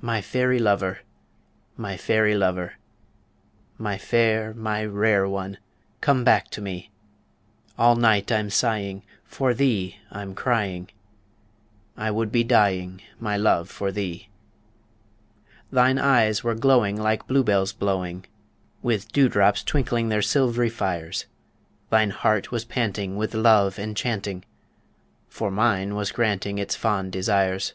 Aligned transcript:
My 0.00 0.20
fairy 0.22 0.60
lover, 0.60 1.00
my 1.76 1.96
fairy 1.96 2.32
lover, 2.36 2.74
My 3.76 3.98
fair, 3.98 4.54
my 4.54 4.84
rare 4.84 5.28
one, 5.28 5.58
come 6.00 6.22
back 6.22 6.48
to 6.50 6.60
me 6.60 6.92
All 7.76 7.96
night 7.96 8.30
I'm 8.30 8.50
sighing, 8.50 9.02
for 9.24 9.52
thee 9.52 9.96
I'm 10.12 10.36
crying, 10.36 10.90
I 11.96 12.08
would 12.12 12.30
be 12.30 12.44
dying, 12.44 13.00
my 13.18 13.36
love, 13.36 13.68
for 13.68 13.90
thee. 13.90 14.28
Thine 15.72 15.98
eyes 15.98 16.44
were 16.44 16.54
glowing 16.54 16.94
like 16.96 17.26
blue 17.26 17.42
bells 17.42 17.72
blowing, 17.72 18.24
With 18.80 19.10
dew 19.10 19.28
drops 19.28 19.64
twinkling 19.64 20.08
their 20.08 20.22
silvery 20.22 20.70
fires; 20.70 21.26
Thine 21.90 22.10
heart 22.10 22.52
was 22.52 22.64
panting 22.64 23.16
with 23.16 23.34
love 23.34 23.76
enchanting, 23.76 24.44
For 25.26 25.50
mine 25.50 25.96
was 25.96 26.12
granting 26.12 26.58
its 26.58 26.76
fond 26.76 27.10
desires. 27.10 27.74